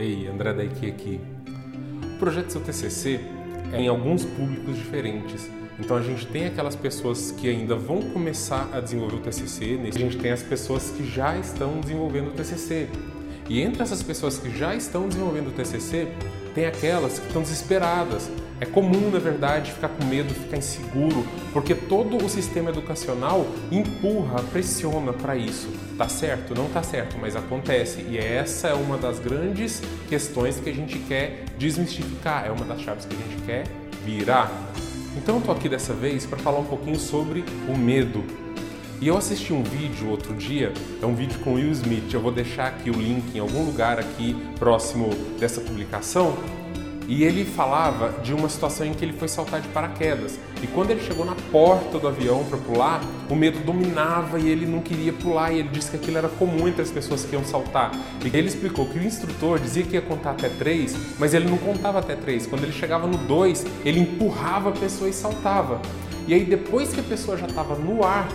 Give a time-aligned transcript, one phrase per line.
[0.00, 1.20] Ei, André Daiki aqui.
[2.14, 3.20] O projeto seu TCC
[3.70, 5.46] é em alguns públicos diferentes.
[5.78, 9.98] Então a gente tem aquelas pessoas que ainda vão começar a desenvolver o TCC, a
[9.98, 12.88] gente tem as pessoas que já estão desenvolvendo o TCC.
[13.46, 16.08] E entre essas pessoas que já estão desenvolvendo o TCC,
[16.54, 18.30] tem aquelas que estão desesperadas.
[18.60, 24.42] É comum, na verdade, ficar com medo, ficar inseguro, porque todo o sistema educacional empurra,
[24.52, 25.68] pressiona para isso.
[25.96, 26.54] Tá certo?
[26.54, 28.02] Não tá certo, mas acontece.
[28.02, 32.80] E essa é uma das grandes questões que a gente quer desmistificar, é uma das
[32.82, 33.64] chaves que a gente quer
[34.04, 34.50] virar.
[35.16, 38.22] Então eu tô aqui dessa vez para falar um pouquinho sobre o medo.
[39.00, 42.30] E eu assisti um vídeo outro dia, é um vídeo com Will Smith, eu vou
[42.30, 46.36] deixar aqui o link em algum lugar aqui próximo dessa publicação.
[47.08, 50.38] E ele falava de uma situação em que ele foi saltar de paraquedas.
[50.62, 53.00] E quando ele chegou na porta do avião para pular,
[53.30, 55.50] o medo dominava e ele não queria pular.
[55.50, 57.90] E ele disse que aquilo era comum entre as pessoas que iam saltar.
[58.22, 61.56] E ele explicou que o instrutor dizia que ia contar até três, mas ele não
[61.56, 62.46] contava até três.
[62.46, 65.80] Quando ele chegava no dois, ele empurrava a pessoa e saltava.
[66.28, 68.28] E aí, depois que a pessoa já estava no ar,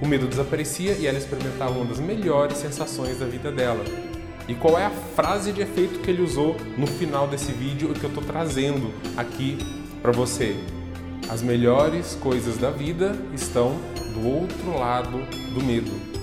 [0.00, 3.84] o medo desaparecia e ela experimentava uma das melhores sensações da vida dela.
[4.48, 8.02] E qual é a frase de efeito que ele usou no final desse vídeo que
[8.02, 9.58] eu estou trazendo aqui
[10.02, 10.56] para você?
[11.28, 13.76] As melhores coisas da vida estão
[14.14, 15.18] do outro lado
[15.54, 16.19] do medo.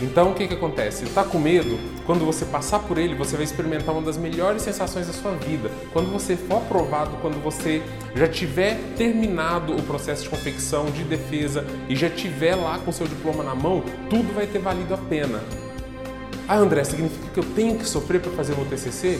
[0.00, 1.04] Então o que, que acontece?
[1.04, 1.78] Está com medo?
[2.06, 5.70] Quando você passar por ele, você vai experimentar uma das melhores sensações da sua vida.
[5.92, 7.82] Quando você for aprovado, quando você
[8.14, 13.06] já tiver terminado o processo de confecção, de defesa e já tiver lá com seu
[13.06, 15.40] diploma na mão, tudo vai ter valido a pena.
[16.46, 19.18] Ah, André, significa que eu tenho que sofrer para fazer o meu TCC?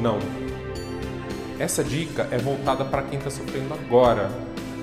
[0.00, 0.18] Não.
[1.58, 4.30] Essa dica é voltada para quem está sofrendo agora,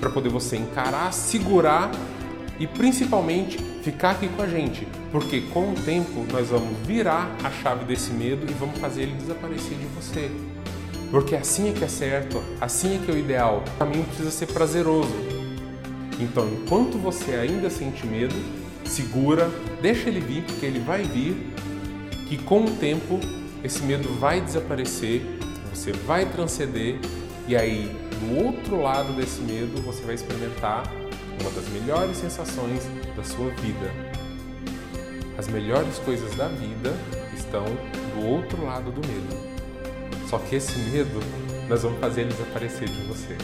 [0.00, 1.90] para poder você encarar, segurar
[2.60, 7.50] e principalmente ficar aqui com a gente, porque com o tempo nós vamos virar a
[7.50, 10.30] chave desse medo e vamos fazer ele desaparecer de você.
[11.10, 13.64] Porque assim é que é certo, assim é que é o ideal.
[13.66, 15.14] O caminho precisa ser prazeroso.
[16.20, 18.34] Então, enquanto você ainda sente medo,
[18.84, 19.50] segura,
[19.80, 21.34] deixa ele vir, porque ele vai vir,
[22.28, 23.18] que com o tempo
[23.64, 25.22] esse medo vai desaparecer,
[25.74, 26.98] você vai transcender
[27.48, 27.90] e aí
[28.20, 30.99] do outro lado desse medo você vai experimentar
[31.40, 32.82] uma das melhores sensações
[33.16, 33.90] da sua vida.
[35.38, 36.94] As melhores coisas da vida
[37.34, 37.64] estão
[38.14, 39.50] do outro lado do medo.
[40.28, 41.20] Só que esse medo
[41.68, 43.36] nós vamos fazer ele desaparecer de você.